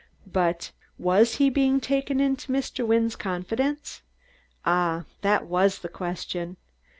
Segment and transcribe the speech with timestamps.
[0.33, 2.87] But was he being taken into Mr.
[2.87, 4.01] Wynne's confidence?
[4.65, 5.05] Ah!
[5.21, 6.57] That was the question!